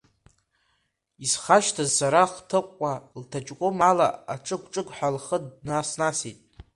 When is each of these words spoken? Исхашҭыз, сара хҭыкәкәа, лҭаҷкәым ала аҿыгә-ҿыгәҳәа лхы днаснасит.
Исхашҭыз, 1.25 1.89
сара 1.97 2.21
хҭыкәкәа, 2.31 2.93
лҭаҷкәым 3.19 3.77
ала 3.89 4.07
аҿыгә-ҿыгәҳәа 4.33 5.09
лхы 5.15 5.37
днаснасит. 5.43 6.39